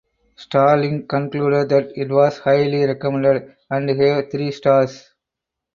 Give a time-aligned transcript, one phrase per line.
[0.35, 5.13] Starling concluded that it was "Highly recommended" and gave three stars.